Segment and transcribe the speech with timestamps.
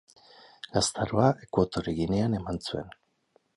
[0.77, 2.93] Gaztaroa Ekuatore Ginean eman zuen.